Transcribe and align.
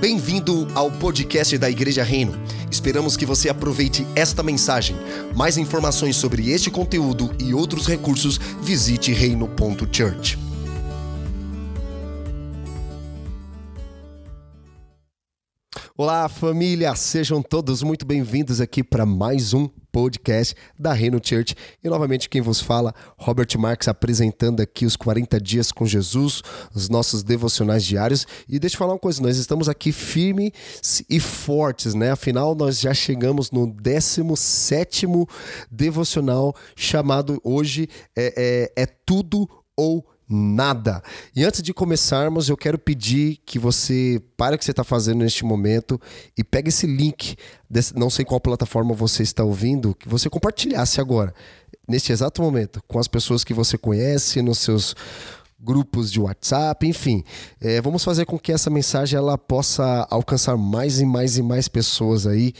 Bem-vindo 0.00 0.68
ao 0.76 0.92
podcast 0.92 1.58
da 1.58 1.68
Igreja 1.68 2.04
Reino. 2.04 2.32
Esperamos 2.70 3.16
que 3.16 3.26
você 3.26 3.48
aproveite 3.48 4.06
esta 4.14 4.44
mensagem. 4.44 4.94
Mais 5.34 5.58
informações 5.58 6.14
sobre 6.14 6.50
este 6.52 6.70
conteúdo 6.70 7.34
e 7.40 7.52
outros 7.52 7.88
recursos, 7.88 8.38
visite 8.62 9.12
reino.church. 9.12 10.47
Olá, 16.00 16.28
família! 16.28 16.94
Sejam 16.94 17.42
todos 17.42 17.82
muito 17.82 18.06
bem-vindos 18.06 18.60
aqui 18.60 18.84
para 18.84 19.04
mais 19.04 19.52
um 19.52 19.66
podcast 19.90 20.54
da 20.78 20.92
Reino 20.92 21.20
Church. 21.20 21.56
E 21.82 21.88
novamente 21.88 22.28
quem 22.28 22.40
vos 22.40 22.60
fala, 22.60 22.94
Robert 23.16 23.48
Marques, 23.58 23.88
apresentando 23.88 24.60
aqui 24.60 24.86
os 24.86 24.94
40 24.94 25.40
dias 25.40 25.72
com 25.72 25.84
Jesus, 25.84 26.40
os 26.72 26.88
nossos 26.88 27.24
devocionais 27.24 27.84
diários. 27.84 28.28
E 28.48 28.60
deixa 28.60 28.76
eu 28.76 28.78
falar 28.78 28.92
uma 28.92 28.98
coisa, 29.00 29.20
nós 29.20 29.38
estamos 29.38 29.68
aqui 29.68 29.90
firmes 29.90 30.52
e 31.10 31.18
fortes, 31.18 31.94
né? 31.94 32.12
Afinal, 32.12 32.54
nós 32.54 32.78
já 32.78 32.94
chegamos 32.94 33.50
no 33.50 33.66
17 33.66 35.04
devocional 35.68 36.54
chamado 36.76 37.40
hoje 37.42 37.88
é, 38.16 38.70
é, 38.76 38.82
é 38.84 38.86
Tudo 38.86 39.50
ou 39.76 39.96
nada. 39.96 40.17
E 41.34 41.44
antes 41.44 41.62
de 41.62 41.72
começarmos, 41.72 42.48
eu 42.48 42.56
quero 42.56 42.78
pedir 42.78 43.38
que 43.46 43.58
você 43.58 44.20
pare 44.36 44.56
o 44.56 44.58
que 44.58 44.64
você 44.64 44.72
está 44.72 44.84
fazendo 44.84 45.20
neste 45.20 45.44
momento 45.44 46.00
e 46.36 46.44
pegue 46.44 46.68
esse 46.68 46.86
link, 46.86 47.36
desse, 47.68 47.96
não 47.96 48.10
sei 48.10 48.24
qual 48.24 48.40
plataforma 48.40 48.94
você 48.94 49.22
está 49.22 49.42
ouvindo, 49.42 49.94
que 49.94 50.08
você 50.08 50.28
compartilhasse 50.28 51.00
agora, 51.00 51.34
neste 51.88 52.12
exato 52.12 52.42
momento, 52.42 52.82
com 52.86 52.98
as 52.98 53.08
pessoas 53.08 53.42
que 53.42 53.54
você 53.54 53.78
conhece, 53.78 54.42
nos 54.42 54.58
seus 54.58 54.94
grupos 55.60 56.12
de 56.12 56.20
WhatsApp, 56.20 56.86
enfim. 56.86 57.24
É, 57.60 57.80
vamos 57.80 58.04
fazer 58.04 58.24
com 58.24 58.38
que 58.38 58.52
essa 58.52 58.70
mensagem 58.70 59.16
ela 59.16 59.36
possa 59.36 60.06
alcançar 60.10 60.56
mais 60.56 61.00
e 61.00 61.06
mais 61.06 61.36
e 61.36 61.42
mais 61.42 61.66
pessoas 61.66 62.26
aí, 62.26 62.52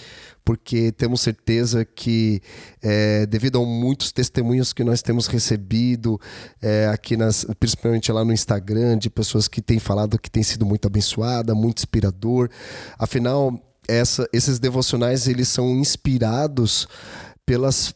porque 0.48 0.90
temos 0.92 1.20
certeza 1.20 1.84
que, 1.84 2.40
é, 2.80 3.26
devido 3.26 3.60
a 3.60 3.66
muitos 3.66 4.12
testemunhos 4.12 4.72
que 4.72 4.82
nós 4.82 5.02
temos 5.02 5.26
recebido 5.26 6.18
é, 6.62 6.86
aqui, 6.86 7.18
nas, 7.18 7.46
principalmente 7.60 8.10
lá 8.10 8.24
no 8.24 8.32
Instagram, 8.32 8.96
de 8.96 9.10
pessoas 9.10 9.46
que 9.46 9.60
têm 9.60 9.78
falado 9.78 10.18
que 10.18 10.30
tem 10.30 10.42
sido 10.42 10.64
muito 10.64 10.86
abençoada, 10.86 11.54
muito 11.54 11.80
inspirador. 11.80 12.48
Afinal, 12.98 13.60
essa, 13.86 14.26
esses 14.32 14.58
devocionais 14.58 15.28
eles 15.28 15.48
são 15.48 15.68
inspirados 15.76 16.88
pelas 17.44 17.94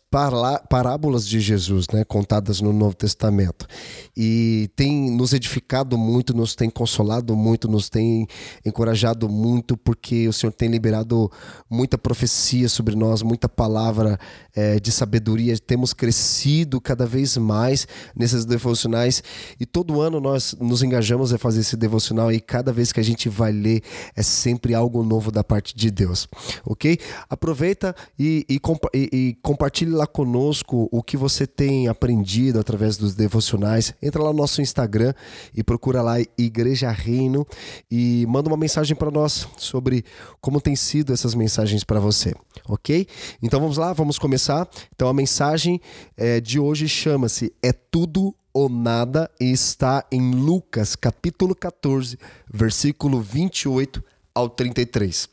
parábolas 0.68 1.26
de 1.26 1.40
Jesus, 1.40 1.86
né, 1.90 2.04
contadas 2.04 2.60
no 2.60 2.70
Novo 2.70 2.94
Testamento. 2.94 3.66
E 4.14 4.70
tem 4.76 5.10
nos 5.10 5.32
edificado 5.32 5.96
muito, 5.96 6.34
nos 6.34 6.54
tem 6.54 6.68
consolado 6.68 7.34
muito, 7.34 7.66
nos 7.66 7.88
tem 7.88 8.26
encorajado 8.64 9.26
muito, 9.26 9.74
porque 9.74 10.28
o 10.28 10.32
Senhor 10.32 10.52
tem 10.52 10.68
liberado 10.68 11.30
muita 11.70 11.96
profecia 11.96 12.68
sobre 12.68 12.94
nós, 12.94 13.22
muita 13.22 13.48
palavra 13.48 14.18
é, 14.54 14.78
de 14.78 14.92
sabedoria. 14.92 15.58
Temos 15.58 15.94
crescido 15.94 16.78
cada 16.78 17.06
vez 17.06 17.38
mais 17.38 17.88
nesses 18.14 18.44
devocionais 18.44 19.22
e 19.58 19.64
todo 19.64 20.02
ano 20.02 20.20
nós 20.20 20.54
nos 20.60 20.82
engajamos 20.82 21.32
a 21.32 21.38
fazer 21.38 21.60
esse 21.60 21.76
devocional 21.76 22.30
e 22.30 22.38
cada 22.38 22.70
vez 22.70 22.92
que 22.92 23.00
a 23.00 23.02
gente 23.02 23.30
vai 23.30 23.50
ler 23.50 23.82
é 24.14 24.22
sempre 24.22 24.74
algo 24.74 25.02
novo 25.02 25.32
da 25.32 25.42
parte 25.42 25.74
de 25.74 25.90
Deus, 25.90 26.28
ok? 26.66 26.98
Aproveita 27.30 27.94
e, 28.18 28.44
e, 28.46 28.60
e, 28.94 29.08
e 29.12 29.38
compartilhe 29.42 30.01
conosco 30.06 30.88
o 30.90 31.02
que 31.02 31.16
você 31.16 31.46
tem 31.46 31.88
aprendido 31.88 32.58
através 32.58 32.96
dos 32.96 33.14
devocionais. 33.14 33.94
Entra 34.02 34.22
lá 34.22 34.32
no 34.32 34.38
nosso 34.38 34.60
Instagram 34.60 35.14
e 35.54 35.62
procura 35.62 36.02
lá 36.02 36.16
Igreja 36.38 36.90
Reino 36.90 37.46
e 37.90 38.24
manda 38.28 38.48
uma 38.48 38.56
mensagem 38.56 38.96
para 38.96 39.10
nós 39.10 39.48
sobre 39.56 40.04
como 40.40 40.60
tem 40.60 40.76
sido 40.76 41.12
essas 41.12 41.34
mensagens 41.34 41.84
para 41.84 42.00
você, 42.00 42.34
ok? 42.68 43.06
Então 43.42 43.60
vamos 43.60 43.76
lá, 43.76 43.92
vamos 43.92 44.18
começar. 44.18 44.68
Então 44.94 45.08
a 45.08 45.14
mensagem 45.14 45.80
é, 46.16 46.40
de 46.40 46.58
hoje 46.58 46.88
chama-se 46.88 47.52
É 47.62 47.72
Tudo 47.72 48.34
ou 48.52 48.68
Nada 48.68 49.30
e 49.40 49.50
está 49.50 50.04
em 50.10 50.34
Lucas 50.34 50.94
capítulo 50.94 51.54
14, 51.54 52.18
versículo 52.52 53.20
28 53.20 54.02
ao 54.34 54.48
33. 54.48 55.28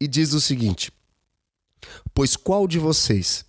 E 0.00 0.06
diz 0.08 0.32
o 0.32 0.40
seguinte: 0.40 0.92
Pois 2.12 2.36
qual 2.36 2.66
de 2.66 2.78
vocês, 2.78 3.44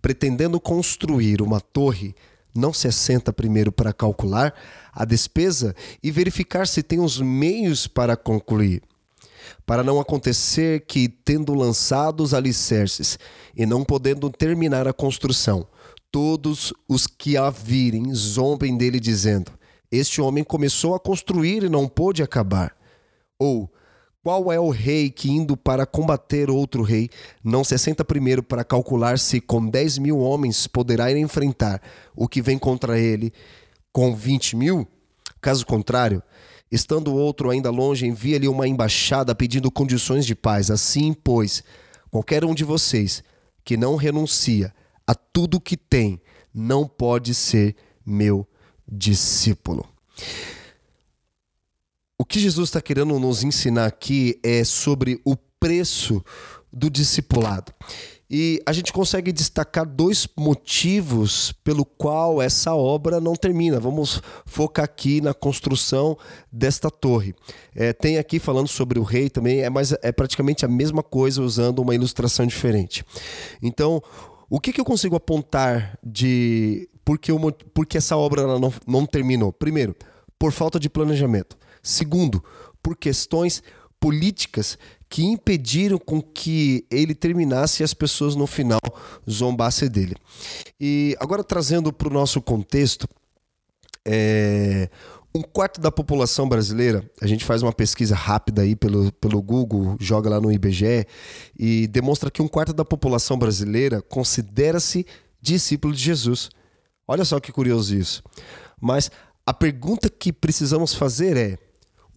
pretendendo 0.00 0.60
construir 0.60 1.42
uma 1.42 1.60
torre, 1.60 2.14
não 2.54 2.72
se 2.72 2.88
assenta 2.88 3.32
primeiro 3.32 3.70
para 3.70 3.92
calcular 3.92 4.54
a 4.92 5.04
despesa 5.04 5.74
e 6.02 6.10
verificar 6.10 6.66
se 6.66 6.82
tem 6.82 7.00
os 7.00 7.20
meios 7.20 7.86
para 7.86 8.16
concluir? 8.16 8.82
Para 9.64 9.82
não 9.82 10.00
acontecer 10.00 10.84
que, 10.86 11.08
tendo 11.08 11.54
lançado 11.54 12.22
os 12.22 12.34
alicerces 12.34 13.18
e 13.56 13.64
não 13.64 13.84
podendo 13.84 14.30
terminar 14.30 14.88
a 14.88 14.92
construção, 14.92 15.66
todos 16.10 16.72
os 16.88 17.06
que 17.06 17.36
a 17.36 17.50
virem 17.50 18.12
zombem 18.14 18.76
dele, 18.76 18.98
dizendo: 18.98 19.52
Este 19.90 20.20
homem 20.20 20.44
começou 20.44 20.94
a 20.94 21.00
construir 21.00 21.62
e 21.64 21.68
não 21.68 21.88
pôde 21.88 22.22
acabar. 22.22 22.76
Ou, 23.38 23.70
qual 24.22 24.52
é 24.52 24.58
o 24.58 24.70
rei 24.70 25.10
que, 25.10 25.30
indo 25.30 25.56
para 25.56 25.86
combater 25.86 26.50
outro 26.50 26.82
rei, 26.82 27.08
não 27.42 27.62
se 27.62 27.74
assenta 27.74 28.04
primeiro 28.04 28.42
para 28.42 28.64
calcular 28.64 29.18
se 29.18 29.40
com 29.40 29.64
10 29.66 29.98
mil 29.98 30.18
homens 30.18 30.66
poderá 30.66 31.10
enfrentar 31.16 31.80
o 32.14 32.28
que 32.28 32.42
vem 32.42 32.58
contra 32.58 32.98
ele 32.98 33.32
com 33.92 34.14
20 34.14 34.56
mil? 34.56 34.86
Caso 35.40 35.64
contrário, 35.64 36.22
estando 36.70 37.14
outro 37.14 37.50
ainda 37.50 37.70
longe, 37.70 38.06
envia-lhe 38.06 38.48
uma 38.48 38.66
embaixada 38.66 39.34
pedindo 39.34 39.70
condições 39.70 40.26
de 40.26 40.34
paz. 40.34 40.70
Assim, 40.70 41.12
pois, 41.14 41.62
qualquer 42.10 42.44
um 42.44 42.54
de 42.54 42.64
vocês 42.64 43.22
que 43.64 43.76
não 43.76 43.96
renuncia 43.96 44.74
a 45.06 45.14
tudo 45.14 45.60
que 45.60 45.76
tem, 45.76 46.20
não 46.52 46.86
pode 46.86 47.34
ser 47.34 47.76
meu 48.04 48.46
discípulo. 48.86 49.86
O 52.20 52.24
que 52.24 52.40
Jesus 52.40 52.70
está 52.70 52.80
querendo 52.80 53.16
nos 53.20 53.44
ensinar 53.44 53.86
aqui 53.86 54.40
é 54.42 54.64
sobre 54.64 55.20
o 55.24 55.36
preço 55.36 56.20
do 56.72 56.90
discipulado. 56.90 57.72
E 58.28 58.60
a 58.66 58.72
gente 58.72 58.92
consegue 58.92 59.30
destacar 59.30 59.86
dois 59.86 60.28
motivos 60.36 61.52
pelo 61.62 61.84
qual 61.84 62.42
essa 62.42 62.74
obra 62.74 63.20
não 63.20 63.36
termina. 63.36 63.78
Vamos 63.78 64.20
focar 64.44 64.84
aqui 64.84 65.20
na 65.20 65.32
construção 65.32 66.18
desta 66.50 66.90
torre. 66.90 67.36
É, 67.72 67.92
tem 67.92 68.18
aqui 68.18 68.40
falando 68.40 68.66
sobre 68.66 68.98
o 68.98 69.04
rei 69.04 69.30
também, 69.30 69.60
é, 69.60 69.70
mas 69.70 69.92
é 70.02 70.10
praticamente 70.10 70.64
a 70.64 70.68
mesma 70.68 71.04
coisa 71.04 71.40
usando 71.40 71.78
uma 71.78 71.94
ilustração 71.94 72.44
diferente. 72.44 73.04
Então, 73.62 74.02
o 74.50 74.58
que, 74.58 74.72
que 74.72 74.80
eu 74.80 74.84
consigo 74.84 75.14
apontar 75.14 75.96
de 76.04 76.88
por 77.04 77.16
que, 77.16 77.30
por 77.72 77.86
que 77.86 77.96
essa 77.96 78.16
obra 78.16 78.58
não, 78.58 78.72
não 78.86 79.06
terminou? 79.06 79.52
Primeiro, 79.52 79.94
por 80.36 80.50
falta 80.50 80.80
de 80.80 80.90
planejamento. 80.90 81.56
Segundo, 81.82 82.42
por 82.82 82.96
questões 82.96 83.62
políticas 84.00 84.78
que 85.08 85.24
impediram 85.24 85.98
com 85.98 86.20
que 86.20 86.86
ele 86.90 87.14
terminasse 87.14 87.82
e 87.82 87.84
as 87.84 87.94
pessoas 87.94 88.36
no 88.36 88.46
final 88.46 88.80
zombassem 89.28 89.88
dele. 89.88 90.14
E 90.80 91.16
agora 91.18 91.42
trazendo 91.42 91.92
para 91.92 92.08
o 92.08 92.12
nosso 92.12 92.40
contexto, 92.40 93.08
é, 94.04 94.88
um 95.34 95.42
quarto 95.42 95.80
da 95.80 95.90
população 95.90 96.48
brasileira, 96.48 97.08
a 97.20 97.26
gente 97.26 97.44
faz 97.44 97.62
uma 97.62 97.72
pesquisa 97.72 98.14
rápida 98.14 98.62
aí 98.62 98.74
pelo, 98.74 99.12
pelo 99.12 99.42
Google, 99.42 99.96
joga 100.00 100.30
lá 100.30 100.40
no 100.40 100.50
IBGE 100.50 101.06
e 101.58 101.86
demonstra 101.86 102.30
que 102.30 102.42
um 102.42 102.48
quarto 102.48 102.72
da 102.72 102.84
população 102.84 103.38
brasileira 103.38 104.02
considera-se 104.02 105.06
discípulo 105.40 105.94
de 105.94 106.02
Jesus. 106.02 106.50
Olha 107.06 107.24
só 107.24 107.40
que 107.40 107.52
curioso 107.52 107.94
isso. 107.94 108.22
Mas 108.80 109.10
a 109.46 109.54
pergunta 109.54 110.10
que 110.10 110.32
precisamos 110.32 110.94
fazer 110.94 111.36
é: 111.36 111.58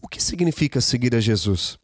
o 0.01 0.07
que 0.07 0.22
significa 0.22 0.81
seguir 0.81 1.16
a 1.16 1.19
Jesus? 1.19 1.79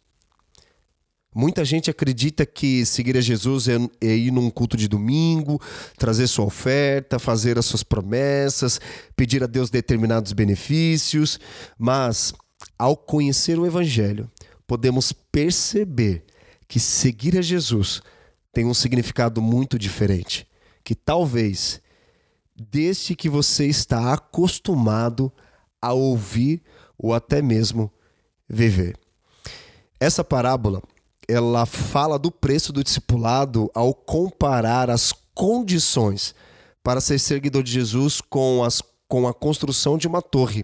Muita 1.35 1.63
gente 1.63 1.91
acredita 1.91 2.47
que 2.47 2.83
seguir 2.83 3.15
a 3.15 3.21
Jesus 3.21 3.67
é, 3.67 3.75
é, 4.01 4.15
ir 4.15 4.31
num 4.31 4.49
culto 4.49 4.75
de 4.75 4.87
domingo, 4.87 5.61
trazer 5.95 6.25
sua 6.25 6.45
oferta, 6.45 7.19
fazer 7.19 7.59
as 7.59 7.65
suas 7.65 7.83
promessas, 7.83 8.81
pedir 9.15 9.43
a 9.43 9.47
Deus 9.47 9.69
determinados 9.69 10.33
benefícios, 10.33 11.39
mas 11.77 12.33
ao 12.75 12.97
conhecer 12.97 13.59
o 13.59 13.67
Evangelho, 13.67 14.31
podemos 14.65 15.11
perceber 15.11 16.25
que 16.67 16.79
seguir 16.79 17.37
a 17.37 17.41
Jesus 17.41 18.01
tem 18.51 18.65
um 18.65 18.73
significado 18.73 19.39
muito 19.39 19.77
diferente. 19.77 20.47
Que 20.83 20.95
talvez, 20.95 21.79
desde 22.55 23.15
que 23.15 23.29
você 23.29 23.67
está 23.67 24.11
acostumado 24.11 25.31
a 25.79 25.93
ouvir 25.93 26.63
ou 26.97 27.13
até 27.13 27.43
mesmo 27.43 27.91
viver. 28.47 28.95
Essa 29.99 30.23
parábola, 30.23 30.81
ela 31.27 31.65
fala 31.65 32.17
do 32.17 32.31
preço 32.31 32.71
do 32.71 32.83
discipulado 32.83 33.69
ao 33.73 33.93
comparar 33.93 34.89
as 34.89 35.13
condições 35.33 36.33
para 36.83 37.01
ser 37.01 37.19
seguidor 37.19 37.63
de 37.63 37.71
Jesus 37.71 38.21
com, 38.21 38.63
as, 38.63 38.81
com 39.07 39.27
a 39.27 39.33
construção 39.33 39.97
de 39.97 40.07
uma 40.07 40.21
torre. 40.21 40.63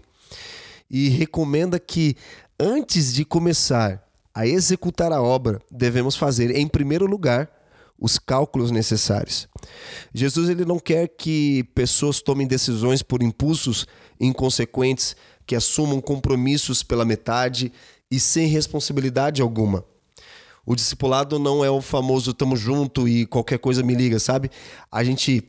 E 0.90 1.08
recomenda 1.08 1.78
que 1.78 2.16
antes 2.58 3.12
de 3.12 3.24
começar 3.24 4.02
a 4.34 4.46
executar 4.46 5.12
a 5.12 5.22
obra, 5.22 5.60
devemos 5.70 6.16
fazer, 6.16 6.56
em 6.56 6.66
primeiro 6.66 7.06
lugar, 7.06 7.50
os 8.00 8.18
cálculos 8.18 8.70
necessários. 8.70 9.48
Jesus 10.12 10.48
ele 10.48 10.64
não 10.64 10.78
quer 10.78 11.08
que 11.08 11.64
pessoas 11.74 12.20
tomem 12.20 12.46
decisões 12.46 13.02
por 13.02 13.22
impulsos 13.22 13.86
inconsequentes, 14.18 15.16
que 15.46 15.54
assumam 15.54 16.00
compromissos 16.00 16.82
pela 16.82 17.04
metade 17.04 17.72
e 18.10 18.18
sem 18.20 18.46
responsabilidade 18.46 19.42
alguma. 19.42 19.84
O 20.66 20.74
discipulado 20.74 21.38
não 21.38 21.64
é 21.64 21.70
o 21.70 21.82
famoso 21.82 22.32
tamo 22.32 22.56
junto 22.56 23.06
e 23.06 23.26
qualquer 23.26 23.58
coisa 23.58 23.82
me 23.82 23.94
liga, 23.94 24.18
sabe? 24.18 24.50
A 24.90 25.04
gente 25.04 25.44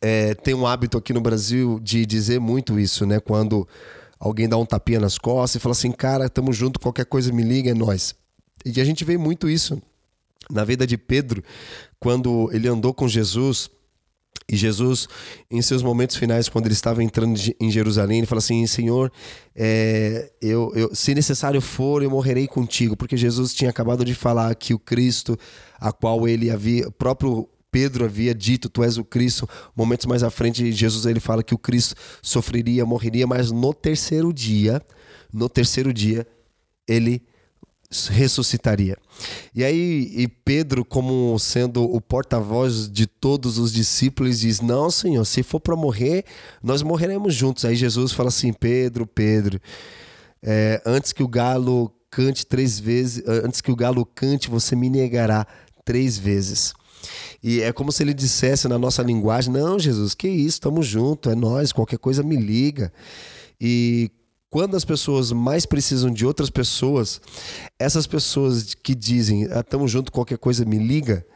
é, 0.00 0.34
tem 0.34 0.54
um 0.54 0.66
hábito 0.66 0.96
aqui 0.96 1.12
no 1.12 1.20
Brasil 1.20 1.78
de 1.80 2.06
dizer 2.06 2.40
muito 2.40 2.78
isso, 2.78 3.04
né? 3.04 3.20
Quando 3.20 3.68
alguém 4.18 4.48
dá 4.48 4.56
um 4.56 4.64
tapinha 4.64 5.00
nas 5.00 5.18
costas 5.18 5.56
e 5.56 5.62
fala 5.62 5.72
assim, 5.72 5.92
cara, 5.92 6.30
tamo 6.30 6.52
junto, 6.52 6.80
qualquer 6.80 7.04
coisa 7.04 7.32
me 7.32 7.42
liga, 7.42 7.70
é 7.70 7.74
nós. 7.74 8.14
E 8.64 8.80
a 8.80 8.84
gente 8.84 9.04
vê 9.04 9.18
muito 9.18 9.50
isso 9.50 9.80
na 10.50 10.64
vida 10.64 10.86
de 10.86 10.96
Pedro, 10.96 11.42
quando 12.00 12.50
ele 12.52 12.68
andou 12.68 12.94
com 12.94 13.06
Jesus. 13.06 13.70
E 14.48 14.56
Jesus, 14.56 15.08
em 15.50 15.62
seus 15.62 15.82
momentos 15.82 16.16
finais, 16.16 16.48
quando 16.48 16.66
ele 16.66 16.74
estava 16.74 17.02
entrando 17.02 17.38
em 17.60 17.70
Jerusalém, 17.70 18.18
ele 18.18 18.26
fala 18.26 18.40
assim: 18.40 18.66
Senhor, 18.66 19.12
é, 19.54 20.30
eu, 20.40 20.72
eu, 20.74 20.94
se 20.94 21.14
necessário 21.14 21.60
for, 21.60 22.02
eu 22.02 22.10
morrerei 22.10 22.46
contigo, 22.46 22.96
porque 22.96 23.16
Jesus 23.16 23.54
tinha 23.54 23.70
acabado 23.70 24.04
de 24.04 24.14
falar 24.14 24.54
que 24.54 24.74
o 24.74 24.78
Cristo, 24.78 25.38
a 25.80 25.92
qual 25.92 26.28
ele 26.28 26.50
havia, 26.50 26.90
próprio 26.90 27.48
Pedro 27.70 28.04
havia 28.04 28.34
dito, 28.34 28.68
tu 28.68 28.82
és 28.84 28.98
o 28.98 29.04
Cristo. 29.04 29.48
Momentos 29.74 30.04
mais 30.04 30.22
à 30.22 30.28
frente, 30.28 30.70
Jesus 30.72 31.06
ele 31.06 31.20
fala 31.20 31.42
que 31.42 31.54
o 31.54 31.58
Cristo 31.58 31.94
sofreria, 32.20 32.84
morreria, 32.84 33.26
mas 33.26 33.50
no 33.50 33.72
terceiro 33.72 34.32
dia, 34.32 34.82
no 35.32 35.48
terceiro 35.48 35.92
dia, 35.92 36.26
ele 36.86 37.22
ressuscitaria. 38.10 38.96
E 39.54 39.62
aí, 39.62 40.12
e 40.16 40.28
Pedro, 40.28 40.84
como 40.84 41.38
sendo 41.38 41.82
o 41.84 42.00
porta-voz 42.00 42.90
de 42.90 43.06
todos 43.06 43.58
os 43.58 43.72
discípulos, 43.72 44.40
diz: 44.40 44.60
Não, 44.60 44.90
Senhor, 44.90 45.24
se 45.24 45.42
for 45.42 45.60
para 45.60 45.76
morrer, 45.76 46.24
nós 46.62 46.82
morreremos 46.82 47.34
juntos. 47.34 47.64
Aí 47.64 47.76
Jesus 47.76 48.12
fala 48.12 48.28
assim: 48.28 48.52
Pedro, 48.52 49.06
Pedro, 49.06 49.60
é, 50.42 50.80
antes 50.84 51.12
que 51.12 51.22
o 51.22 51.28
galo 51.28 51.92
cante 52.10 52.46
três 52.46 52.78
vezes, 52.78 53.22
antes 53.26 53.60
que 53.60 53.70
o 53.70 53.76
galo 53.76 54.04
cante, 54.04 54.50
você 54.50 54.74
me 54.74 54.88
negará 54.88 55.46
três 55.84 56.18
vezes. 56.18 56.74
E 57.42 57.60
é 57.60 57.72
como 57.72 57.90
se 57.90 58.02
ele 58.02 58.14
dissesse 58.14 58.68
na 58.68 58.78
nossa 58.78 59.02
linguagem: 59.02 59.52
Não, 59.52 59.78
Jesus, 59.78 60.14
que 60.14 60.28
isso, 60.28 60.56
estamos 60.56 60.86
juntos, 60.86 61.32
é 61.32 61.34
nós, 61.34 61.72
qualquer 61.72 61.98
coisa 61.98 62.22
me 62.22 62.36
liga. 62.36 62.92
E 63.60 64.10
quando 64.52 64.76
as 64.76 64.84
pessoas 64.84 65.32
mais 65.32 65.64
precisam 65.64 66.10
de 66.10 66.26
outras 66.26 66.50
pessoas, 66.50 67.22
essas 67.78 68.06
pessoas 68.06 68.74
que 68.74 68.94
dizem, 68.94 69.46
ah, 69.46 69.64
junto, 69.86 70.12
qualquer 70.12 70.36
coisa 70.36 70.62
me 70.66 70.76
liga, 70.76 71.26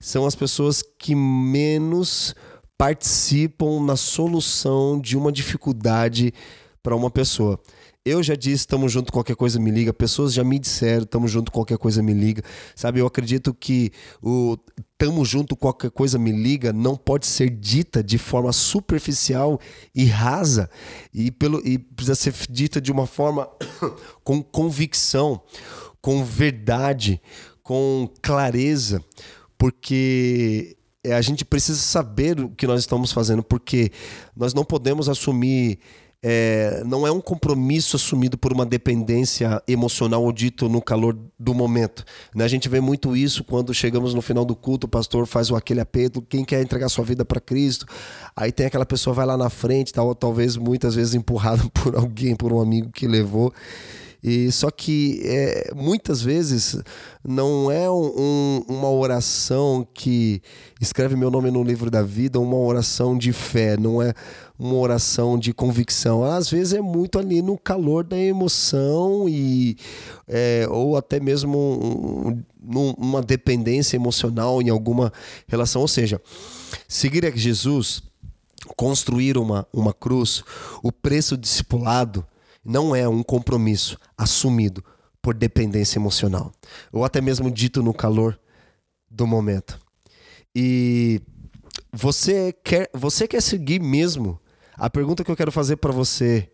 são 0.00 0.26
as 0.26 0.34
pessoas 0.34 0.82
que 0.82 1.14
menos 1.14 2.34
participam 2.76 3.80
na 3.86 3.94
solução 3.94 5.00
de 5.00 5.16
uma 5.16 5.30
dificuldade 5.30 6.34
para 6.82 6.96
uma 6.96 7.08
pessoa. 7.08 7.60
Eu 8.04 8.24
já 8.24 8.34
disse, 8.34 8.62
estamos 8.62 8.90
junto, 8.90 9.12
qualquer 9.12 9.36
coisa 9.36 9.60
me 9.60 9.70
liga. 9.70 9.92
Pessoas 9.92 10.32
já 10.32 10.42
me 10.42 10.58
disseram, 10.58 11.04
estamos 11.04 11.30
junto, 11.30 11.52
qualquer 11.52 11.78
coisa 11.78 12.02
me 12.02 12.12
liga. 12.12 12.42
Sabe, 12.74 12.98
eu 12.98 13.06
acredito 13.06 13.54
que 13.54 13.92
o 14.20 14.56
estamos 15.00 15.28
junto, 15.28 15.54
qualquer 15.54 15.92
coisa 15.92 16.18
me 16.18 16.32
liga, 16.32 16.72
não 16.72 16.96
pode 16.96 17.24
ser 17.24 17.48
dita 17.50 18.02
de 18.02 18.18
forma 18.18 18.52
superficial 18.52 19.60
e 19.94 20.06
rasa. 20.06 20.68
E, 21.14 21.30
pelo, 21.30 21.64
e 21.64 21.78
precisa 21.78 22.16
ser 22.16 22.34
dita 22.50 22.80
de 22.80 22.90
uma 22.90 23.06
forma 23.06 23.48
com 24.24 24.42
convicção, 24.42 25.40
com 26.02 26.24
verdade, 26.24 27.22
com 27.62 28.10
clareza. 28.20 29.00
Porque 29.56 30.76
a 31.06 31.20
gente 31.20 31.44
precisa 31.44 31.78
saber 31.78 32.40
o 32.40 32.48
que 32.48 32.66
nós 32.66 32.80
estamos 32.80 33.12
fazendo, 33.12 33.42
porque 33.44 33.92
nós 34.36 34.52
não 34.52 34.64
podemos 34.64 35.08
assumir 35.08 35.78
é, 36.22 36.82
não 36.84 37.06
é 37.06 37.12
um 37.12 37.20
compromisso 37.20 37.96
assumido 37.96 38.36
por 38.36 38.52
uma 38.52 38.66
dependência 38.66 39.62
emocional 39.68 40.22
ou 40.24 40.32
dito 40.32 40.68
no 40.68 40.82
calor 40.82 41.16
do 41.38 41.54
momento. 41.54 42.04
Né? 42.34 42.44
A 42.44 42.48
gente 42.48 42.68
vê 42.68 42.80
muito 42.80 43.16
isso 43.16 43.44
quando 43.44 43.72
chegamos 43.72 44.14
no 44.14 44.20
final 44.20 44.44
do 44.44 44.56
culto, 44.56 44.86
o 44.86 44.90
pastor 44.90 45.26
faz 45.26 45.50
aquele 45.50 45.80
apelo, 45.80 46.22
quem 46.28 46.44
quer 46.44 46.60
entregar 46.60 46.88
sua 46.88 47.04
vida 47.04 47.24
para 47.24 47.40
Cristo, 47.40 47.86
aí 48.34 48.50
tem 48.50 48.66
aquela 48.66 48.86
pessoa 48.86 49.14
vai 49.14 49.26
lá 49.26 49.36
na 49.36 49.48
frente, 49.48 49.92
tal, 49.92 50.14
talvez 50.14 50.56
muitas 50.56 50.94
vezes 50.94 51.14
empurrada 51.14 51.62
por 51.72 51.94
alguém, 51.94 52.34
por 52.34 52.52
um 52.52 52.60
amigo 52.60 52.90
que 52.90 53.06
levou. 53.06 53.52
E 54.22 54.50
só 54.50 54.70
que 54.70 55.20
é, 55.24 55.72
muitas 55.76 56.20
vezes 56.20 56.76
não 57.24 57.70
é 57.70 57.88
um, 57.88 58.64
uma 58.68 58.90
oração 58.90 59.86
que 59.94 60.42
escreve 60.80 61.14
meu 61.14 61.30
nome 61.30 61.50
no 61.52 61.62
livro 61.62 61.88
da 61.88 62.02
vida, 62.02 62.40
uma 62.40 62.56
oração 62.56 63.16
de 63.16 63.32
fé, 63.32 63.76
não 63.76 64.02
é 64.02 64.12
uma 64.58 64.74
oração 64.74 65.38
de 65.38 65.52
convicção. 65.52 66.24
Às 66.24 66.50
vezes 66.50 66.72
é 66.72 66.80
muito 66.80 67.16
ali 67.16 67.40
no 67.40 67.56
calor 67.56 68.02
da 68.02 68.18
emoção 68.18 69.28
e 69.28 69.76
é, 70.26 70.66
ou 70.68 70.96
até 70.96 71.20
mesmo 71.20 71.56
um, 71.56 72.42
um, 72.76 72.90
uma 72.98 73.22
dependência 73.22 73.96
emocional 73.96 74.60
em 74.60 74.68
alguma 74.68 75.12
relação. 75.46 75.80
Ou 75.80 75.88
seja, 75.88 76.20
seguir 76.88 77.24
a 77.24 77.30
Jesus, 77.30 78.02
construir 78.76 79.38
uma, 79.38 79.64
uma 79.72 79.92
cruz, 79.92 80.42
o 80.82 80.90
preço 80.90 81.36
discipulado 81.36 82.26
não 82.68 82.94
é 82.94 83.08
um 83.08 83.22
compromisso 83.22 83.98
assumido 84.16 84.84
por 85.22 85.32
dependência 85.32 85.98
emocional, 85.98 86.52
ou 86.92 87.02
até 87.02 87.18
mesmo 87.18 87.50
dito 87.50 87.82
no 87.82 87.94
calor 87.94 88.38
do 89.10 89.26
momento. 89.26 89.80
E 90.54 91.22
você 91.90 92.52
quer, 92.62 92.90
você 92.92 93.26
quer 93.26 93.40
seguir 93.40 93.80
mesmo? 93.80 94.38
A 94.76 94.90
pergunta 94.90 95.24
que 95.24 95.30
eu 95.30 95.36
quero 95.36 95.50
fazer 95.50 95.76
para 95.76 95.92
você, 95.92 96.50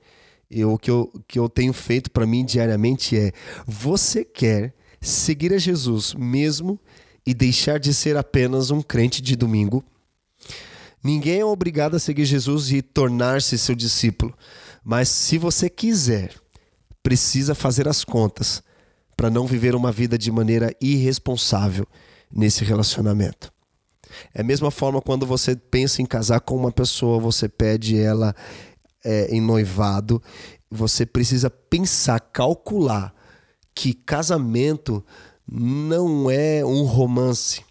e 0.48 0.64
o 0.64 0.78
que 0.78 0.88
eu, 0.88 1.12
que 1.26 1.36
eu 1.36 1.48
tenho 1.48 1.72
feito 1.72 2.12
para 2.12 2.24
mim 2.24 2.44
diariamente 2.44 3.18
é: 3.18 3.32
você 3.66 4.24
quer 4.24 4.72
seguir 5.00 5.52
a 5.52 5.58
Jesus 5.58 6.14
mesmo 6.14 6.78
e 7.26 7.34
deixar 7.34 7.80
de 7.80 7.92
ser 7.92 8.16
apenas 8.16 8.70
um 8.70 8.80
crente 8.80 9.20
de 9.20 9.34
domingo? 9.34 9.84
Ninguém 11.02 11.40
é 11.40 11.44
obrigado 11.44 11.96
a 11.96 11.98
seguir 11.98 12.24
Jesus 12.24 12.70
e 12.70 12.80
tornar-se 12.80 13.58
seu 13.58 13.74
discípulo. 13.74 14.32
Mas 14.84 15.08
se 15.08 15.38
você 15.38 15.70
quiser, 15.70 16.34
precisa 17.02 17.54
fazer 17.54 17.88
as 17.88 18.04
contas 18.04 18.62
para 19.16 19.30
não 19.30 19.46
viver 19.46 19.74
uma 19.74 19.90
vida 19.90 20.18
de 20.18 20.30
maneira 20.30 20.74
irresponsável 20.80 21.86
nesse 22.30 22.64
relacionamento. 22.64 23.52
É 24.34 24.42
a 24.42 24.44
mesma 24.44 24.70
forma 24.70 25.00
quando 25.00 25.26
você 25.26 25.56
pensa 25.56 26.02
em 26.02 26.06
casar 26.06 26.40
com 26.40 26.54
uma 26.56 26.70
pessoa, 26.70 27.18
você 27.18 27.48
pede 27.48 27.98
ela 27.98 28.34
é, 29.02 29.28
em 29.34 29.40
noivado, 29.40 30.22
você 30.70 31.06
precisa 31.06 31.48
pensar, 31.48 32.20
calcular 32.20 33.14
que 33.74 33.94
casamento 33.94 35.04
não 35.46 36.30
é 36.30 36.64
um 36.64 36.82
romance, 36.84 37.62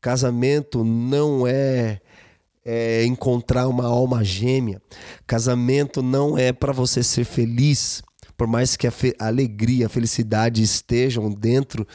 casamento 0.00 0.84
não 0.84 1.46
é 1.46 2.00
é, 2.64 3.04
encontrar 3.04 3.68
uma 3.68 3.84
alma 3.84 4.24
gêmea. 4.24 4.80
Casamento 5.26 6.02
não 6.02 6.38
é 6.38 6.52
para 6.52 6.72
você 6.72 7.02
ser 7.02 7.24
feliz, 7.24 8.02
por 8.36 8.46
mais 8.46 8.76
que 8.76 8.86
a, 8.86 8.92
a 9.18 9.26
alegria, 9.26 9.86
a 9.86 9.90
felicidade 9.90 10.62
estejam 10.62 11.30
dentro 11.30 11.86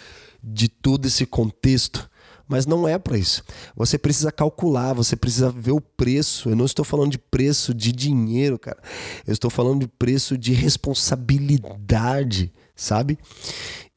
de 0.44 0.70
todo 0.70 1.06
esse 1.06 1.26
contexto. 1.26 2.10
Mas 2.48 2.66
não 2.66 2.88
é 2.88 2.98
para 2.98 3.16
isso. 3.16 3.44
Você 3.76 3.96
precisa 3.96 4.32
calcular, 4.32 4.94
você 4.94 5.16
precisa 5.16 5.52
ver 5.52 5.72
o 5.72 5.80
preço. 5.80 6.50
Eu 6.50 6.56
não 6.56 6.66
estou 6.66 6.84
falando 6.84 7.12
de 7.12 7.20
preço 7.20 7.76
de 7.76 7.92
dinheiro, 7.92 8.58
cara. 8.58 8.80
Eu 9.28 9.34
estou 9.34 9.52
falando 9.52 9.82
de 9.82 9.88
preço 9.88 10.36
de 10.36 10.52
responsabilidade, 10.54 12.52
sabe? 12.76 13.20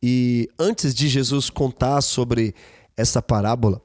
E 0.02 0.50
antes 0.58 0.94
de 0.94 1.08
Jesus 1.08 1.48
contar 1.48 2.02
sobre 2.02 2.54
essa 2.94 3.22
parábola, 3.22 3.80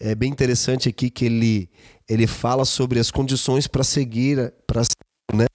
é 0.00 0.14
bem 0.14 0.30
interessante 0.30 0.88
aqui 0.88 1.10
que 1.10 1.24
ele 1.24 1.70
ele 2.08 2.26
fala 2.26 2.64
sobre 2.64 2.98
as 2.98 3.10
condições 3.10 3.66
para 3.66 3.84
seguir, 3.84 4.54
para 4.66 4.82
né? 5.34 5.46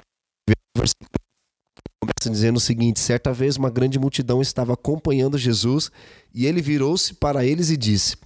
começa 2.00 2.30
dizendo 2.30 2.58
o 2.58 2.62
seguinte: 2.62 3.00
certa 3.00 3.34
vez 3.34 3.58
uma 3.58 3.70
grande 3.70 3.98
multidão 3.98 4.42
estava 4.42 4.74
acompanhando 4.74 5.38
Jesus 5.38 5.90
e 6.34 6.46
ele 6.46 6.62
virou-se 6.62 7.14
para 7.16 7.46
eles 7.46 7.70
e 7.70 7.78
disse: 7.78 8.18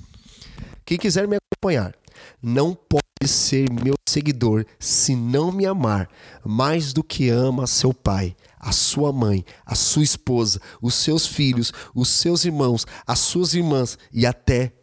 Quem 0.83 0.97
quiser 0.97 1.27
me 1.27 1.37
acompanhar, 1.37 1.95
não 2.41 2.73
pode 2.73 3.03
ser 3.27 3.71
meu 3.71 3.93
seguidor 4.09 4.65
se 4.79 5.15
não 5.15 5.51
me 5.51 5.65
amar 5.65 6.09
mais 6.43 6.91
do 6.93 7.03
que 7.03 7.29
ama 7.29 7.67
seu 7.67 7.93
pai, 7.93 8.35
a 8.59 8.71
sua 8.71 9.13
mãe, 9.13 9.45
a 9.65 9.75
sua 9.75 10.03
esposa, 10.03 10.59
os 10.81 10.95
seus 10.95 11.25
filhos, 11.27 11.71
os 11.93 12.09
seus 12.09 12.43
irmãos, 12.45 12.85
as 13.05 13.19
suas 13.19 13.53
irmãs 13.53 13.97
e 14.11 14.25
até 14.25 14.73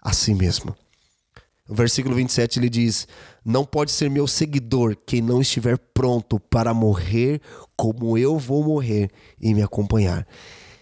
a 0.00 0.12
si 0.12 0.34
mesmo. 0.34 0.76
No 1.68 1.74
versículo 1.74 2.14
27 2.14 2.58
ele 2.58 2.70
diz: 2.70 3.06
Não 3.44 3.64
pode 3.64 3.92
ser 3.92 4.08
meu 4.08 4.26
seguidor 4.26 4.96
quem 5.06 5.20
não 5.20 5.40
estiver 5.42 5.78
pronto 5.78 6.40
para 6.40 6.72
morrer 6.72 7.42
como 7.76 8.16
eu 8.16 8.38
vou 8.38 8.64
morrer 8.64 9.10
e 9.40 9.52
me 9.52 9.62
acompanhar. 9.62 10.26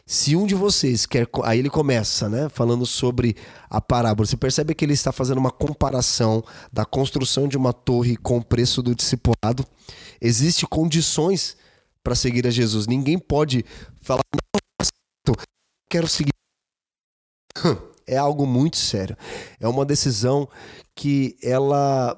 Se 0.08 0.36
um 0.36 0.46
de 0.46 0.54
vocês 0.54 1.04
quer. 1.04 1.26
Aí 1.42 1.58
ele 1.58 1.68
começa, 1.68 2.28
né? 2.28 2.48
Falando 2.48 2.86
sobre 2.86 3.36
a 3.68 3.80
parábola. 3.80 4.24
Você 4.24 4.36
percebe 4.36 4.72
que 4.72 4.84
ele 4.84 4.92
está 4.92 5.10
fazendo 5.10 5.38
uma 5.38 5.50
comparação 5.50 6.44
da 6.72 6.84
construção 6.84 7.48
de 7.48 7.56
uma 7.56 7.72
torre 7.72 8.16
com 8.16 8.36
o 8.38 8.44
preço 8.44 8.80
do 8.80 8.94
discipulado. 8.94 9.66
Existem 10.20 10.68
condições 10.68 11.56
para 12.04 12.14
seguir 12.14 12.46
a 12.46 12.50
Jesus. 12.50 12.86
Ninguém 12.86 13.18
pode 13.18 13.64
falar, 14.00 14.22
não, 15.26 15.34
quero 15.90 16.06
seguir. 16.06 16.30
É 18.06 18.16
algo 18.16 18.46
muito 18.46 18.76
sério. 18.76 19.16
É 19.60 19.66
uma 19.66 19.84
decisão 19.84 20.48
que 20.94 21.36
ela 21.42 22.16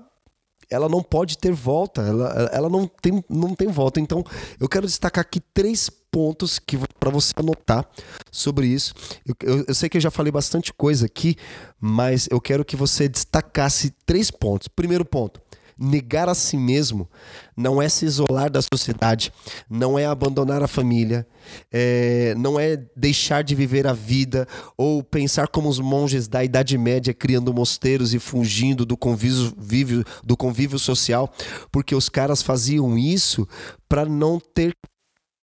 ela 0.70 0.88
não 0.88 1.02
pode 1.02 1.38
ter 1.38 1.52
volta, 1.52 2.02
ela, 2.02 2.50
ela 2.52 2.68
não, 2.68 2.86
tem, 2.86 3.24
não 3.28 3.54
tem 3.54 3.68
volta. 3.68 4.00
Então, 4.00 4.22
eu 4.60 4.68
quero 4.68 4.86
destacar 4.86 5.22
aqui 5.22 5.40
três 5.40 5.88
pontos 6.10 6.58
que 6.58 6.76
para 7.00 7.10
você 7.10 7.32
anotar 7.36 7.88
sobre 8.30 8.66
isso. 8.66 8.92
Eu, 9.26 9.34
eu, 9.42 9.64
eu, 9.68 9.74
sei 9.74 9.88
que 9.88 9.96
eu 9.96 10.00
já 10.00 10.10
falei 10.10 10.30
bastante 10.30 10.72
coisa 10.72 11.06
aqui, 11.06 11.36
mas 11.80 12.28
eu 12.30 12.40
quero 12.40 12.64
que 12.64 12.76
você 12.76 13.08
destacasse 13.08 13.94
três 14.04 14.30
pontos. 14.30 14.68
Primeiro 14.68 15.04
ponto: 15.04 15.40
negar 15.78 16.28
a 16.28 16.34
si 16.34 16.56
mesmo 16.56 17.08
não 17.56 17.80
é 17.80 17.88
se 17.88 18.04
isolar 18.04 18.50
da 18.50 18.60
sociedade, 18.60 19.32
não 19.70 19.98
é 19.98 20.06
abandonar 20.06 20.62
a 20.62 20.68
família, 20.68 21.26
é, 21.72 22.34
não 22.36 22.58
é 22.58 22.76
deixar 22.96 23.42
de 23.42 23.54
viver 23.54 23.86
a 23.86 23.92
vida 23.92 24.46
ou 24.76 25.02
pensar 25.02 25.48
como 25.48 25.68
os 25.68 25.78
monges 25.78 26.26
da 26.26 26.42
Idade 26.42 26.76
Média 26.76 27.14
criando 27.14 27.54
mosteiros 27.54 28.12
e 28.12 28.18
fugindo 28.18 28.84
do 28.84 28.96
convívio, 28.96 30.04
do 30.24 30.36
convívio 30.36 30.78
social, 30.78 31.32
porque 31.70 31.94
os 31.94 32.08
caras 32.08 32.42
faziam 32.42 32.98
isso 32.98 33.46
para 33.88 34.04
não 34.04 34.40
ter. 34.40 34.72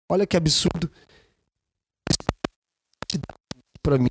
Olha 0.09 0.27
que 0.27 0.37
absurdo. 0.37 0.91
Para 3.81 3.97
mim. 3.97 4.07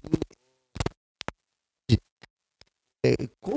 É, 3.07 3.28
como 3.38 3.57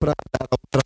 para 0.00 0.12
dar 0.32 0.48
outra 0.50 0.80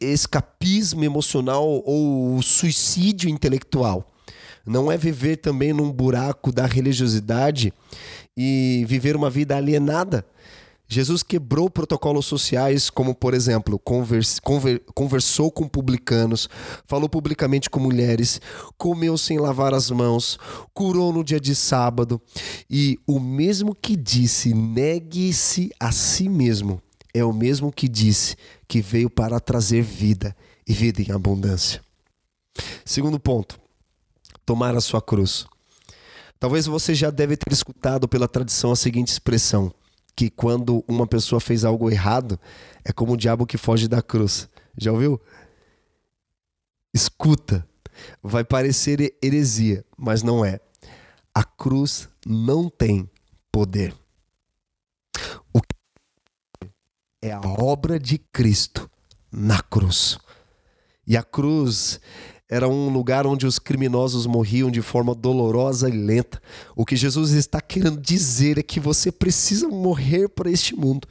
escapismo 0.00 1.04
emocional 1.04 1.82
ou 1.86 2.40
suicídio 2.42 3.30
intelectual. 3.30 4.12
Não 4.66 4.90
é 4.92 4.96
viver 4.96 5.36
também 5.36 5.72
num 5.72 5.90
buraco 5.90 6.52
da 6.52 6.66
religiosidade 6.66 7.72
e 8.36 8.84
viver 8.86 9.16
uma 9.16 9.30
vida 9.30 9.56
alienada 9.56 10.26
Jesus 10.86 11.22
quebrou 11.22 11.70
protocolos 11.70 12.26
sociais, 12.26 12.90
como, 12.90 13.14
por 13.14 13.32
exemplo, 13.32 13.78
conver, 13.78 14.22
conversou 14.94 15.50
com 15.50 15.66
publicanos, 15.66 16.48
falou 16.84 17.08
publicamente 17.08 17.70
com 17.70 17.80
mulheres, 17.80 18.40
comeu 18.76 19.16
sem 19.16 19.38
lavar 19.38 19.72
as 19.72 19.90
mãos, 19.90 20.38
curou 20.74 21.12
no 21.12 21.24
dia 21.24 21.40
de 21.40 21.54
sábado. 21.54 22.20
E 22.68 22.98
o 23.06 23.18
mesmo 23.18 23.74
que 23.74 23.96
disse, 23.96 24.52
negue-se 24.52 25.70
a 25.80 25.90
si 25.90 26.28
mesmo, 26.28 26.80
é 27.14 27.24
o 27.24 27.32
mesmo 27.32 27.72
que 27.72 27.88
disse 27.88 28.36
que 28.68 28.82
veio 28.82 29.08
para 29.08 29.40
trazer 29.40 29.82
vida 29.82 30.36
e 30.66 30.72
vida 30.72 31.00
em 31.00 31.10
abundância. 31.10 31.80
Segundo 32.84 33.18
ponto, 33.18 33.58
tomar 34.44 34.76
a 34.76 34.80
sua 34.80 35.00
cruz. 35.00 35.46
Talvez 36.38 36.66
você 36.66 36.94
já 36.94 37.10
deve 37.10 37.36
ter 37.38 37.52
escutado 37.52 38.06
pela 38.06 38.28
tradição 38.28 38.70
a 38.70 38.76
seguinte 38.76 39.08
expressão 39.08 39.72
que 40.16 40.30
quando 40.30 40.84
uma 40.86 41.06
pessoa 41.06 41.40
fez 41.40 41.64
algo 41.64 41.90
errado, 41.90 42.38
é 42.84 42.92
como 42.92 43.14
o 43.14 43.16
diabo 43.16 43.46
que 43.46 43.58
foge 43.58 43.88
da 43.88 44.00
cruz. 44.00 44.48
Já 44.76 44.92
ouviu? 44.92 45.20
Escuta, 46.92 47.66
vai 48.22 48.44
parecer 48.44 49.16
heresia, 49.22 49.84
mas 49.96 50.22
não 50.22 50.44
é. 50.44 50.60
A 51.34 51.42
cruz 51.42 52.08
não 52.24 52.68
tem 52.68 53.10
poder. 53.50 53.94
O 55.52 55.60
que 55.60 56.70
é 57.22 57.32
a 57.32 57.40
obra 57.40 57.98
de 57.98 58.18
Cristo 58.18 58.88
na 59.30 59.60
cruz. 59.60 60.18
E 61.06 61.16
a 61.16 61.22
cruz 61.22 62.00
era 62.48 62.68
um 62.68 62.90
lugar 62.90 63.26
onde 63.26 63.46
os 63.46 63.58
criminosos 63.58 64.26
morriam 64.26 64.70
de 64.70 64.82
forma 64.82 65.14
dolorosa 65.14 65.88
e 65.88 65.92
lenta. 65.92 66.40
O 66.76 66.84
que 66.84 66.94
Jesus 66.94 67.32
está 67.32 67.60
querendo 67.60 68.00
dizer 68.00 68.58
é 68.58 68.62
que 68.62 68.78
você 68.78 69.10
precisa 69.10 69.68
morrer 69.68 70.28
para 70.28 70.50
este 70.50 70.76
mundo, 70.76 71.08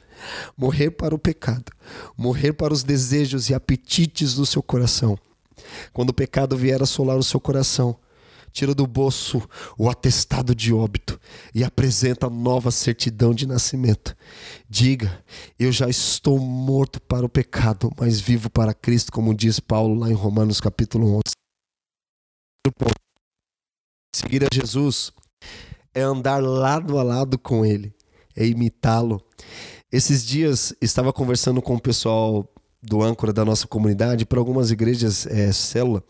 morrer 0.56 0.92
para 0.92 1.14
o 1.14 1.18
pecado, 1.18 1.72
morrer 2.16 2.52
para 2.52 2.72
os 2.72 2.84
desejos 2.84 3.50
e 3.50 3.54
apetites 3.54 4.34
do 4.34 4.46
seu 4.46 4.62
coração. 4.62 5.18
Quando 5.92 6.10
o 6.10 6.14
pecado 6.14 6.56
vier 6.56 6.82
assolar 6.82 7.16
o 7.16 7.24
seu 7.24 7.40
coração, 7.40 7.96
tira 8.54 8.72
do 8.72 8.86
bolso 8.86 9.42
o 9.76 9.90
atestado 9.90 10.54
de 10.54 10.72
óbito 10.72 11.20
e 11.52 11.64
apresenta 11.64 12.30
nova 12.30 12.70
certidão 12.70 13.34
de 13.34 13.46
nascimento. 13.46 14.16
Diga: 14.70 15.22
Eu 15.58 15.72
já 15.72 15.88
estou 15.88 16.38
morto 16.38 17.00
para 17.02 17.26
o 17.26 17.28
pecado, 17.28 17.90
mas 17.98 18.20
vivo 18.20 18.48
para 18.48 18.72
Cristo, 18.72 19.10
como 19.12 19.34
diz 19.34 19.58
Paulo 19.58 19.98
lá 19.98 20.08
em 20.08 20.14
Romanos 20.14 20.60
capítulo 20.60 21.16
11. 21.16 21.22
Seguir 24.14 24.44
a 24.44 24.48
Jesus 24.54 25.12
é 25.92 26.00
andar 26.00 26.40
lado 26.40 26.98
a 26.98 27.02
lado 27.02 27.36
com 27.36 27.66
Ele, 27.66 27.92
é 28.36 28.46
imitá-lo. 28.46 29.20
Esses 29.90 30.24
dias 30.24 30.72
estava 30.80 31.12
conversando 31.12 31.60
com 31.60 31.74
o 31.74 31.80
pessoal 31.80 32.48
do 32.80 33.02
âncora 33.02 33.32
da 33.32 33.44
nossa 33.44 33.66
comunidade 33.66 34.24
para 34.24 34.38
algumas 34.38 34.70
igrejas 34.70 35.26
é, 35.26 35.50
célula 35.52 36.04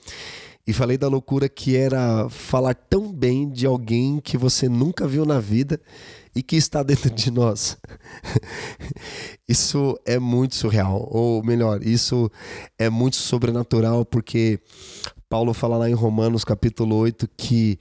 e 0.66 0.72
falei 0.72 0.96
da 0.96 1.08
loucura 1.08 1.48
que 1.48 1.76
era 1.76 2.28
falar 2.30 2.74
tão 2.74 3.12
bem 3.12 3.50
de 3.50 3.66
alguém 3.66 4.18
que 4.18 4.38
você 4.38 4.68
nunca 4.68 5.06
viu 5.06 5.26
na 5.26 5.38
vida 5.38 5.78
e 6.34 6.42
que 6.42 6.56
está 6.56 6.82
dentro 6.82 7.10
de 7.10 7.30
nós. 7.30 7.76
isso 9.46 9.98
é 10.06 10.18
muito 10.18 10.54
surreal, 10.54 11.06
ou 11.10 11.44
melhor, 11.44 11.82
isso 11.82 12.30
é 12.78 12.88
muito 12.88 13.16
sobrenatural, 13.16 14.06
porque 14.06 14.58
Paulo 15.28 15.52
fala 15.52 15.76
lá 15.76 15.90
em 15.90 15.94
Romanos 15.94 16.44
capítulo 16.44 16.96
8 16.96 17.28
que 17.36 17.78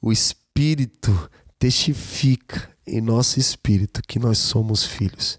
o 0.00 0.12
Espírito 0.12 1.30
testifica 1.58 2.70
em 2.86 3.00
nosso 3.00 3.38
espírito 3.38 4.02
que 4.06 4.18
nós 4.18 4.38
somos 4.38 4.84
filhos. 4.84 5.38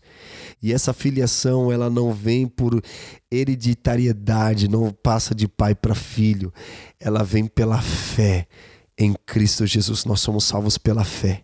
E 0.61 0.71
essa 0.71 0.93
filiação, 0.93 1.71
ela 1.71 1.89
não 1.89 2.13
vem 2.13 2.47
por 2.47 2.81
hereditariedade, 3.31 4.67
não 4.67 4.91
passa 4.91 5.33
de 5.33 5.47
pai 5.47 5.73
para 5.73 5.95
filho. 5.95 6.53
Ela 6.99 7.23
vem 7.23 7.47
pela 7.47 7.81
fé 7.81 8.47
em 8.97 9.15
Cristo 9.25 9.65
Jesus. 9.65 10.05
Nós 10.05 10.21
somos 10.21 10.43
salvos 10.43 10.77
pela 10.77 11.03
fé. 11.03 11.43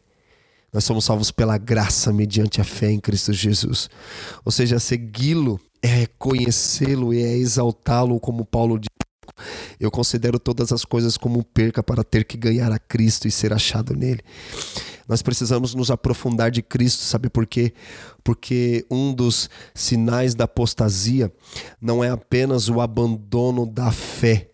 Nós 0.71 0.83
somos 0.83 1.05
salvos 1.05 1.31
pela 1.31 1.57
graça 1.57 2.13
mediante 2.13 2.61
a 2.61 2.63
fé 2.63 2.91
em 2.91 2.99
Cristo 2.99 3.33
Jesus. 3.33 3.89
Ou 4.45 4.51
seja, 4.51 4.79
segui-lo 4.79 5.59
é 5.81 6.05
conhecê-lo 6.17 7.13
e 7.13 7.21
é 7.23 7.37
exaltá-lo, 7.37 8.19
como 8.19 8.45
Paulo 8.45 8.77
diz. 8.77 8.87
Eu 9.79 9.91
considero 9.91 10.39
todas 10.39 10.71
as 10.71 10.83
coisas 10.83 11.17
como 11.17 11.43
perca 11.43 11.83
para 11.83 12.03
ter 12.03 12.25
que 12.25 12.37
ganhar 12.37 12.71
a 12.71 12.79
Cristo 12.79 13.27
e 13.27 13.31
ser 13.31 13.53
achado 13.53 13.95
nele. 13.95 14.21
Nós 15.07 15.21
precisamos 15.21 15.73
nos 15.73 15.89
aprofundar 15.89 16.51
de 16.51 16.61
Cristo, 16.61 17.01
sabe 17.03 17.29
por 17.29 17.45
quê? 17.45 17.73
Porque 18.23 18.85
um 18.91 19.13
dos 19.13 19.49
sinais 19.73 20.35
da 20.35 20.43
apostasia 20.43 21.31
não 21.79 22.03
é 22.03 22.09
apenas 22.09 22.67
o 22.67 22.81
abandono 22.81 23.65
da 23.65 23.91
fé, 23.91 24.51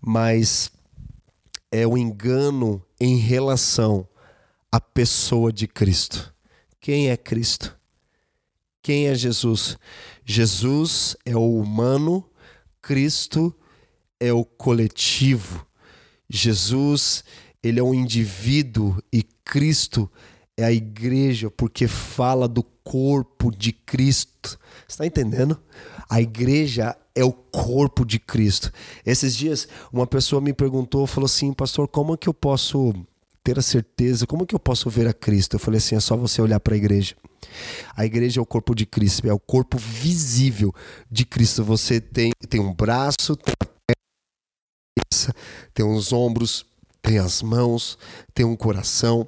mas 0.00 0.70
é 1.70 1.86
o 1.86 1.98
engano 1.98 2.82
em 2.98 3.16
relação 3.16 4.08
à 4.72 4.80
pessoa 4.80 5.52
de 5.52 5.68
Cristo. 5.68 6.32
Quem 6.80 7.10
é 7.10 7.16
Cristo? 7.16 7.76
Quem 8.82 9.08
é 9.08 9.14
Jesus? 9.14 9.76
Jesus 10.24 11.14
é 11.26 11.36
o 11.36 11.58
humano, 11.58 12.24
Cristo 12.80 13.54
é 14.18 14.32
o 14.32 14.44
coletivo. 14.44 15.66
Jesus, 16.28 17.24
ele 17.68 17.80
é 17.80 17.82
um 17.82 17.94
indivíduo 17.94 19.02
e 19.12 19.22
Cristo 19.22 20.10
é 20.56 20.64
a 20.64 20.72
igreja, 20.72 21.50
porque 21.50 21.86
fala 21.86 22.48
do 22.48 22.62
corpo 22.62 23.50
de 23.50 23.72
Cristo. 23.72 24.58
Está 24.88 25.06
entendendo? 25.06 25.60
A 26.08 26.20
igreja 26.20 26.96
é 27.14 27.22
o 27.22 27.32
corpo 27.32 28.04
de 28.04 28.18
Cristo. 28.18 28.72
Esses 29.04 29.36
dias, 29.36 29.68
uma 29.92 30.06
pessoa 30.06 30.40
me 30.40 30.52
perguntou, 30.52 31.06
falou 31.06 31.26
assim, 31.26 31.52
pastor, 31.52 31.86
como 31.86 32.14
é 32.14 32.16
que 32.16 32.28
eu 32.28 32.34
posso 32.34 32.94
ter 33.44 33.58
a 33.58 33.62
certeza, 33.62 34.26
como 34.26 34.42
é 34.42 34.46
que 34.46 34.54
eu 34.54 34.58
posso 34.58 34.90
ver 34.90 35.06
a 35.06 35.12
Cristo? 35.12 35.54
Eu 35.54 35.60
falei 35.60 35.78
assim, 35.78 35.94
é 35.94 36.00
só 36.00 36.16
você 36.16 36.42
olhar 36.42 36.58
para 36.60 36.74
a 36.74 36.76
igreja. 36.76 37.14
A 37.96 38.04
igreja 38.04 38.40
é 38.40 38.42
o 38.42 38.46
corpo 38.46 38.74
de 38.74 38.84
Cristo, 38.84 39.28
é 39.28 39.32
o 39.32 39.38
corpo 39.38 39.78
visível 39.78 40.74
de 41.10 41.24
Cristo. 41.24 41.62
Você 41.64 42.00
tem, 42.00 42.32
tem 42.48 42.60
um 42.60 42.74
braço, 42.74 43.36
tem 43.36 43.54
cabeça, 44.96 45.34
tem 45.72 45.86
os 45.86 46.12
ombros, 46.12 46.66
tem 47.08 47.16
as 47.16 47.40
mãos, 47.40 47.96
tem 48.34 48.44
um 48.44 48.54
coração. 48.54 49.26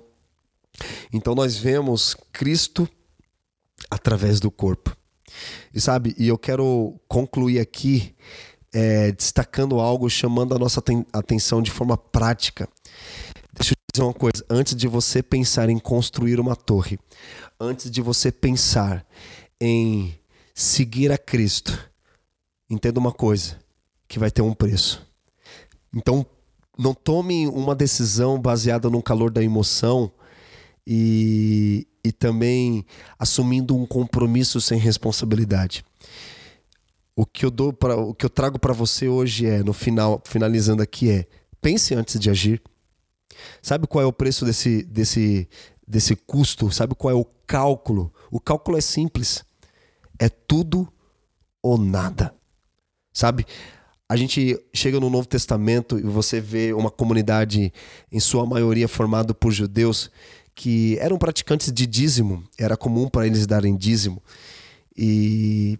Então 1.11 1.35
nós 1.35 1.57
vemos 1.57 2.15
Cristo 2.31 2.87
através 3.91 4.39
do 4.39 4.51
corpo. 4.51 4.95
E 5.73 5.81
sabe, 5.81 6.15
e 6.19 6.29
eu 6.29 6.37
quero 6.37 7.01
concluir 7.09 7.59
aqui 7.59 8.15
é, 8.71 9.13
destacando 9.13 9.81
algo, 9.81 10.11
chamando 10.11 10.55
a 10.55 10.59
nossa 10.59 10.83
atenção 11.11 11.63
de 11.63 11.71
forma 11.71 11.97
prática. 11.97 12.69
Deixa 13.55 13.73
eu 13.73 13.77
dizer 13.95 14.05
uma 14.05 14.13
coisa: 14.13 14.45
antes 14.51 14.77
de 14.77 14.87
você 14.87 15.23
pensar 15.23 15.71
em 15.71 15.79
construir 15.79 16.39
uma 16.39 16.55
torre, 16.55 16.99
antes 17.59 17.91
de 17.91 18.03
você 18.03 18.31
pensar 18.31 19.07
em 19.59 20.21
seguir 20.55 21.11
a 21.11 21.17
Cristo, 21.17 21.91
entenda 22.69 23.01
uma 23.01 23.13
coisa: 23.13 23.59
que 24.07 24.19
vai 24.19 24.31
ter 24.31 24.43
um 24.43 24.53
preço. 24.53 25.03
Então, 25.95 26.27
não 26.81 26.95
tome 26.95 27.47
uma 27.47 27.75
decisão 27.75 28.41
baseada 28.41 28.89
no 28.89 29.03
calor 29.03 29.31
da 29.31 29.43
emoção 29.43 30.11
e, 30.87 31.87
e 32.03 32.11
também 32.11 32.87
assumindo 33.19 33.77
um 33.77 33.85
compromisso 33.85 34.61
sem 34.63 34.79
responsabilidade. 34.79 35.85
O 37.15 37.27
que 37.27 37.45
eu 37.45 37.51
dou 37.51 37.71
para 37.71 37.97
o 37.97 38.15
que 38.15 38.25
eu 38.25 38.31
trago 38.31 38.59
para 38.59 38.73
você 38.73 39.09
hoje 39.09 39.45
é, 39.45 39.63
no 39.63 39.75
final, 39.75 40.23
finalizando 40.25 40.83
aqui 40.83 41.11
é: 41.11 41.27
pense 41.61 41.95
antes 41.95 42.19
de 42.19 42.31
agir. 42.31 42.63
Sabe 43.61 43.87
qual 43.87 44.03
é 44.03 44.07
o 44.07 44.13
preço 44.13 44.47
desse 44.47 44.83
desse 44.85 45.47
desse 45.87 46.17
custo? 46.17 46.71
Sabe 46.73 46.95
qual 46.95 47.15
é 47.15 47.15
o 47.15 47.27
cálculo? 47.47 48.11
O 48.31 48.41
cálculo 48.41 48.79
é 48.79 48.81
simples. 48.81 49.45
É 50.19 50.31
tudo 50.31 50.91
ou 51.63 51.77
nada. 51.77 52.35
Sabe? 53.13 53.45
A 54.11 54.17
gente 54.17 54.61
chega 54.75 54.99
no 54.99 55.09
Novo 55.09 55.29
Testamento 55.29 55.97
e 55.97 56.03
você 56.03 56.41
vê 56.41 56.73
uma 56.73 56.91
comunidade, 56.91 57.73
em 58.11 58.19
sua 58.19 58.45
maioria 58.45 58.89
formada 58.89 59.33
por 59.33 59.53
judeus, 59.53 60.11
que 60.53 60.99
eram 60.99 61.17
praticantes 61.17 61.73
de 61.73 61.87
dízimo, 61.87 62.43
era 62.59 62.77
comum 62.77 63.09
para 63.09 63.25
eles 63.25 63.47
darem 63.47 63.77
dízimo. 63.77 64.21
E 64.97 65.79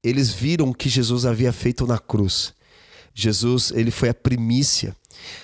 eles 0.00 0.30
viram 0.30 0.68
o 0.68 0.72
que 0.72 0.88
Jesus 0.88 1.26
havia 1.26 1.52
feito 1.52 1.88
na 1.88 1.98
cruz. 1.98 2.54
Jesus, 3.12 3.72
ele 3.74 3.90
foi 3.90 4.10
a 4.10 4.14
primícia. 4.14 4.94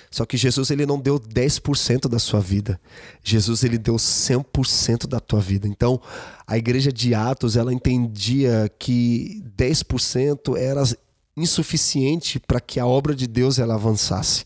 Só 0.09 0.25
que 0.25 0.37
Jesus 0.37 0.71
ele 0.71 0.85
não 0.85 0.97
deu 0.97 1.19
10% 1.19 2.07
da 2.07 2.19
sua 2.19 2.39
vida. 2.39 2.79
Jesus 3.21 3.65
ele 3.65 3.77
deu 3.77 3.95
100% 3.97 5.07
da 5.07 5.19
tua 5.19 5.41
vida. 5.41 5.67
Então, 5.67 5.99
a 6.47 6.57
igreja 6.57 6.89
de 6.89 7.13
Atos, 7.13 7.57
ela 7.57 7.73
entendia 7.73 8.71
que 8.79 9.43
10% 9.57 10.55
era 10.57 10.83
insuficiente 11.37 12.39
para 12.39 12.59
que 12.59 12.79
a 12.79 12.87
obra 12.87 13.15
de 13.15 13.27
Deus 13.27 13.59
ela 13.59 13.75
avançasse. 13.75 14.43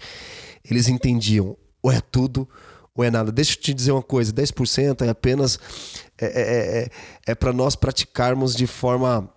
Eles 0.63 0.87
entendiam, 0.87 1.57
ou 1.81 1.91
é 1.91 2.01
tudo 2.01 2.47
ou 2.95 3.03
é 3.03 3.09
nada. 3.09 3.31
Deixa 3.31 3.53
eu 3.53 3.61
te 3.61 3.73
dizer 3.73 3.91
uma 3.91 4.03
coisa: 4.03 4.31
10% 4.31 5.05
é 5.05 5.09
apenas 5.09 5.57
é, 6.19 6.25
é, 6.25 6.81
é, 6.83 6.89
é 7.27 7.35
para 7.35 7.53
nós 7.53 7.75
praticarmos 7.75 8.55
de 8.55 8.67
forma. 8.67 9.29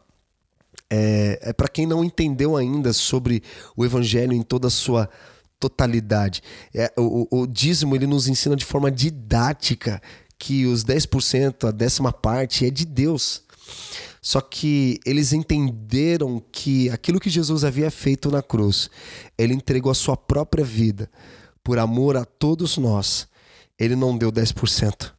É, 0.90 1.38
é 1.42 1.52
para 1.52 1.68
quem 1.68 1.86
não 1.86 2.04
entendeu 2.04 2.56
ainda 2.56 2.92
sobre 2.92 3.42
o 3.76 3.84
evangelho 3.84 4.32
em 4.32 4.42
toda 4.42 4.66
a 4.68 4.70
sua 4.70 5.08
totalidade. 5.58 6.42
É, 6.74 6.92
o, 6.96 7.26
o, 7.30 7.46
dízimo 7.46 7.96
ele 7.96 8.06
nos 8.06 8.28
ensina 8.28 8.54
de 8.54 8.64
forma 8.64 8.90
didática 8.90 10.00
que 10.38 10.66
os 10.66 10.84
10%, 10.84 11.68
a 11.68 11.70
décima 11.70 12.12
parte, 12.12 12.66
é 12.66 12.70
de 12.70 12.84
Deus. 12.84 13.42
Só 14.24 14.40
que 14.40 14.98
eles 15.04 15.34
entenderam 15.34 16.42
que 16.50 16.88
aquilo 16.88 17.20
que 17.20 17.28
Jesus 17.28 17.62
havia 17.62 17.90
feito 17.90 18.30
na 18.30 18.42
cruz, 18.42 18.88
ele 19.36 19.52
entregou 19.52 19.92
a 19.92 19.94
sua 19.94 20.16
própria 20.16 20.64
vida 20.64 21.10
por 21.62 21.78
amor 21.78 22.16
a 22.16 22.24
todos 22.24 22.78
nós 22.78 23.28
ele 23.78 23.96
não 23.96 24.16
deu 24.16 24.30
10%, 24.30 25.12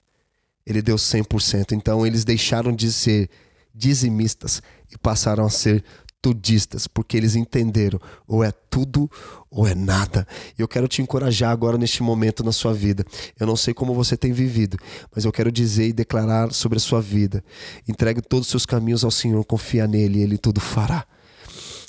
ele 0.66 0.82
deu 0.82 0.96
100%. 0.96 1.74
Então 1.74 2.06
eles 2.06 2.24
deixaram 2.24 2.74
de 2.74 2.92
ser 2.92 3.30
dizimistas 3.74 4.62
e 4.92 4.98
passaram 4.98 5.46
a 5.46 5.50
ser 5.50 5.84
tudistas, 6.26 6.88
porque 6.88 7.16
eles 7.16 7.36
entenderam 7.36 8.02
ou 8.28 8.44
é 8.44 8.52
tudo 8.52 9.08
ou 9.48 9.68
é 9.68 9.76
nada. 9.76 10.28
E 10.58 10.62
eu 10.64 10.68
quero 10.68 10.88
te 10.88 11.00
encorajar 11.00 11.52
agora 11.52 11.78
neste 11.78 12.02
momento 12.02 12.44
na 12.44 12.52
sua 12.52 12.74
vida. 12.74 13.06
Eu 13.40 13.46
não 13.46 13.56
sei 13.56 13.76
como 13.76 13.94
você 13.94 14.18
tem 14.18 14.34
vivido, 14.34 14.76
mas 15.16 15.24
eu 15.24 15.32
quero 15.32 15.52
dizer 15.52 15.88
e 15.88 15.94
declarar 15.94 16.52
sobre 16.52 16.78
a 16.78 16.82
sua 16.82 17.00
vida. 17.00 17.44
Entregue 17.88 18.24
todos 18.24 18.48
os 18.48 18.50
seus 18.50 18.66
caminhos 18.66 19.04
ao 19.04 19.12
Senhor, 19.12 19.46
confia 19.46 19.86
nele, 19.86 20.20
ele 20.20 20.36
tudo 20.36 20.60
fará. 20.60 21.06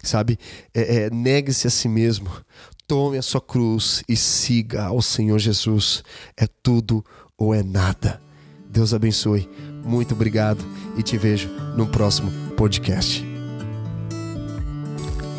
Sabe? 0.03 0.39
É, 0.75 0.97
é, 0.97 1.11
Negue-se 1.11 1.67
a 1.67 1.71
si 1.71 1.89
mesmo. 1.89 2.31
Tome 2.87 3.17
a 3.17 3.23
sua 3.23 3.41
cruz 3.41 4.05
e 4.07 4.15
siga 4.17 4.85
ao 4.85 5.01
Senhor 5.01 5.39
Jesus. 5.39 6.05
É 6.37 6.47
tudo 6.47 7.03
ou 7.39 7.55
é 7.55 7.63
nada. 7.63 8.21
Deus 8.69 8.93
abençoe. 8.93 9.49
Muito 9.83 10.13
obrigado 10.13 10.63
e 10.95 11.03
te 11.03 11.17
vejo 11.17 11.49
no 11.75 11.87
próximo 11.87 12.31
podcast. 12.55 13.36